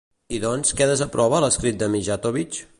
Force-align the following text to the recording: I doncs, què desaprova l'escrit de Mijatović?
I 0.37 0.39
doncs, 0.45 0.73
què 0.79 0.87
desaprova 0.93 1.43
l'escrit 1.45 1.81
de 1.85 1.93
Mijatović? 1.97 2.63